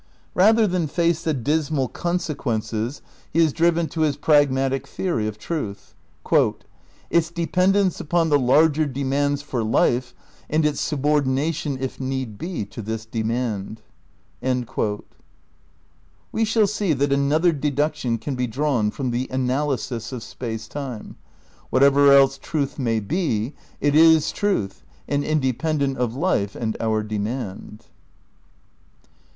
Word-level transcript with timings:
Rather 0.33 0.65
than 0.65 0.87
face 0.87 1.21
the 1.23 1.31
dismal 1.31 1.87
conse 1.87 2.33
quences 2.35 3.01
he 3.31 3.37
is 3.37 3.53
driven 3.53 3.85
to 3.87 4.01
his 4.01 4.17
pragmatic 4.17 4.87
theory 4.87 5.27
of 5.27 5.37
truth: 5.37 5.93
"its 7.11 7.29
dependence 7.29 7.99
upon 7.99 8.29
the 8.29 8.39
larger 8.39 8.87
demands 8.87 9.43
for 9.43 9.63
life, 9.63 10.15
and 10.49 10.65
its 10.65 10.81
sub 10.81 11.05
ordination, 11.05 11.77
if 11.79 11.99
need 11.99 12.39
be, 12.39 12.65
to 12.65 12.81
this 12.81 13.05
demand." 13.05 13.83
We 16.31 16.45
shall 16.45 16.65
see 16.65 16.93
that 16.93 17.13
another 17.13 17.51
deduction 17.51 18.17
can 18.17 18.33
be 18.33 18.47
drawn 18.47 18.89
from 18.89 19.11
the 19.11 19.27
analysis 19.29 20.11
of 20.11 20.23
space 20.23 20.67
time: 20.67 21.15
whatever 21.69 22.11
else 22.11 22.39
truth 22.39 22.79
may 22.79 22.99
be, 22.99 23.53
it 23.79 23.93
is 23.93 24.31
truth 24.31 24.83
and 25.07 25.23
independent 25.23 25.99
of 25.99 26.15
life 26.15 26.55
and 26.55 26.75
our 26.79 27.03
demand. 27.03 27.85